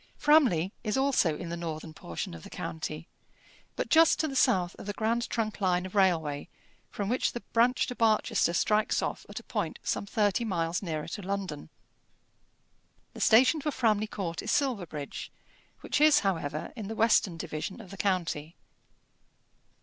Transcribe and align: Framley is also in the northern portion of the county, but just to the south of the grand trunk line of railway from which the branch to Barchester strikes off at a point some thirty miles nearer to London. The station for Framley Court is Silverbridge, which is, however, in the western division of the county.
Framley 0.17 0.73
is 0.83 0.97
also 0.97 1.37
in 1.37 1.49
the 1.49 1.55
northern 1.55 1.93
portion 1.93 2.33
of 2.33 2.41
the 2.41 2.49
county, 2.49 3.07
but 3.75 3.87
just 3.87 4.19
to 4.19 4.27
the 4.27 4.35
south 4.35 4.75
of 4.79 4.87
the 4.87 4.93
grand 4.93 5.29
trunk 5.29 5.61
line 5.61 5.85
of 5.85 5.93
railway 5.93 6.49
from 6.89 7.07
which 7.07 7.33
the 7.33 7.41
branch 7.53 7.85
to 7.85 7.93
Barchester 7.93 8.53
strikes 8.53 9.03
off 9.03 9.27
at 9.29 9.39
a 9.39 9.43
point 9.43 9.77
some 9.83 10.07
thirty 10.07 10.43
miles 10.43 10.81
nearer 10.81 11.07
to 11.09 11.21
London. 11.21 11.69
The 13.13 13.21
station 13.21 13.61
for 13.61 13.69
Framley 13.69 14.07
Court 14.07 14.41
is 14.41 14.49
Silverbridge, 14.49 15.31
which 15.81 16.01
is, 16.01 16.21
however, 16.21 16.73
in 16.75 16.87
the 16.87 16.95
western 16.95 17.37
division 17.37 17.79
of 17.79 17.91
the 17.91 17.97
county. 17.97 18.55